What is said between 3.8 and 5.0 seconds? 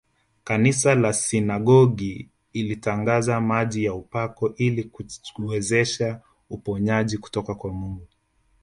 ya upako ili